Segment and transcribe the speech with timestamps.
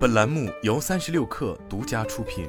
[0.00, 2.48] 本栏目由三十六氪独家出品。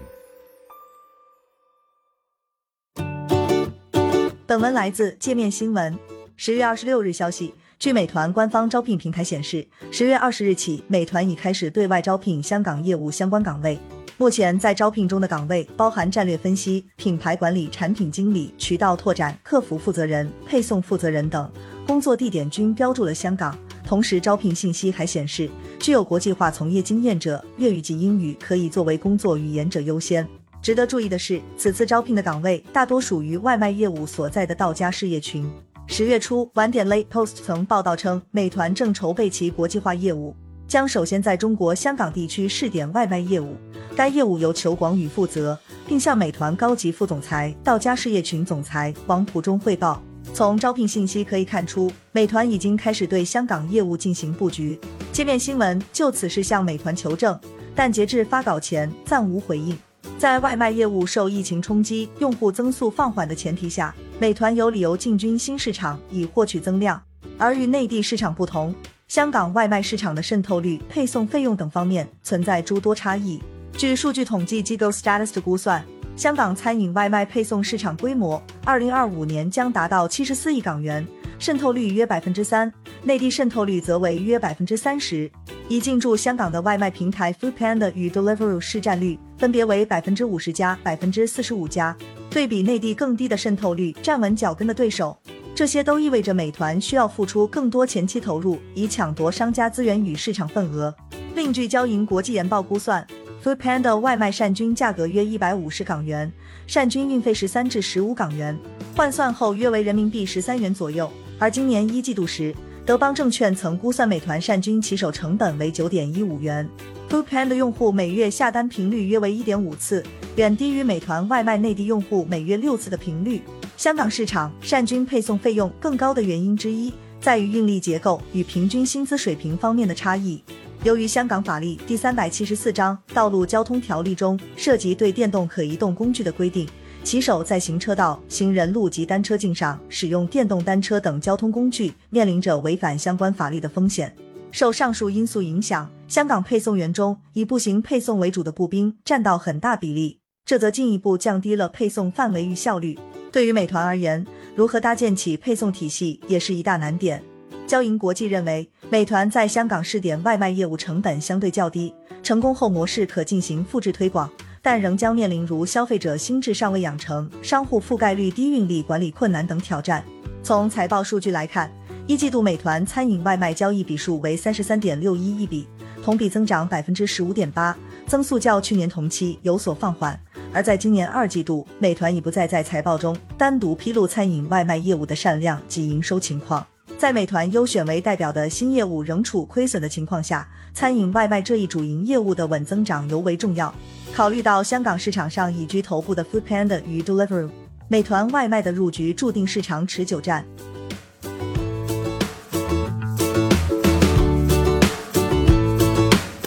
[4.47, 5.99] 本文来自界面新闻。
[6.37, 13.77] 十月二十六日消息，据美团官方招聘平台显示，十月二十日起，美团已开始对外招聘香港业务相关岗位。
[14.15, 21.51] 目前在招聘中的岗位包含战略分析、品牌管理、产品经理、渠道拓展、客服负责人、配送负责人等，
[21.85, 23.59] 工作地点均标注了香港。
[23.91, 30.25] 同时，招聘信息还显示，具有国际化从业经验者，粤语及英语可以作为工作语言者优先。
[30.61, 35.45] 值得注意的是，此次招聘的岗位大多属于外卖业务所在的道家事业群。
[35.87, 40.33] 十月初，晚点 Late Post 曾报道称，美团正筹备其国际化业务，
[40.69, 43.57] 将首先在中国香港地区试点外卖业务。
[43.93, 50.01] 该业务由裘广宇负责，并向美团高级副总裁、道家事业群总裁王普忠汇报。
[50.33, 54.79] 从招聘信息可以看出，美团已经开始对香港业务进行布局。
[55.11, 57.37] 界面新闻就此事向美团求证，
[57.75, 59.77] 但截至发稿前暂无回应。
[60.17, 67.01] 在外卖业务受疫情冲击、用户增速放缓的前提下，美团有理由进军新市场以获取增量。
[67.37, 68.73] 而与内地市场不同，
[69.07, 73.41] 香港外卖市场的渗透率、配送费用等方面存在诸多差异。
[73.75, 75.83] 据数据统计机构 Status 的估算。
[76.15, 81.05] 香港餐饮外卖配送市场规模，二零二五年将达到七十四亿港元，
[81.39, 82.71] 渗透率约百分之三，
[83.03, 85.31] 内地渗透率则为约百分之三十。
[85.67, 91.95] 已进驻香港的外卖平台 Foodpanda 与 Deliveroo 市占率分别为百分之五十加百分之四十五加，
[92.29, 95.17] 对比内地更低的渗透率，站稳脚跟的对手。
[95.55, 100.93] 这些都意味着美团需要付出更多前期投入，以抢夺商家资源与市场份额。
[101.33, 103.05] 另据交银国际研报估算。
[103.43, 106.31] Foodpanda 外卖善均价格约一百五十港元，
[106.67, 108.55] 善均运费十三至十五港元，
[108.95, 111.11] 换算后约为人民币十三元左右。
[111.39, 112.53] 而今年一季度时，
[112.85, 116.69] 德邦证券曾估算美团善均起手成本为九点一五元。
[117.09, 120.03] Foodpanda 用户每月下单频率约为一点五次，
[120.35, 123.41] 远低于美团外卖内地用户每月六次的频率。
[123.75, 130.43] 香港市场善均配送费用更高的原因之一，在于运力结构与平均薪资水平方面的差异。
[130.83, 136.67] 由于香港法律第三百七十四章《道路交通条例》中涉及对电动可移动工具的规定，
[137.03, 144.11] 骑手在行车道、行人路及单车径上使用电动单车等交通工具，面临着违反相关法律的风险。
[144.49, 152.97] 受上述因素影响，香港配送员中以步行配送为主的步兵占到很大比例，这则进一步降低了配送范围与效率。
[153.31, 154.25] 对于美团而言，
[154.55, 157.23] 如何搭建起配送体系也是一大难点。
[157.67, 164.29] 交银国际认为，美团在香港试点外卖业务成本相对较低，成功后模式可进行复制推广，
[164.61, 170.03] 但仍将面临如消费者心智尚未养成、商户覆盖率低、运力管理困难等挑战。
[170.43, 171.71] 从财报数据来看，
[172.05, 175.65] 一季度美团餐饮外卖交易笔数为三十三点六一亿笔，
[176.03, 177.73] 同比增长百分之十五点八，
[178.05, 180.19] 增速较去年同期有所放缓。
[180.51, 186.67] 而在今年二季度，美团已不再在财报中单独披露餐饮外卖业务的善量及营收情况。
[187.01, 193.73] 在美团优选为代表的新业务仍处亏损的情况下，餐饮外卖这一主营业务的稳增长尤为重要。
[194.13, 197.49] 考虑到香港市场上已居头部的 Foodpanda 与 Deliveroo，
[197.87, 200.45] 美团外卖的入局注定是场持久战。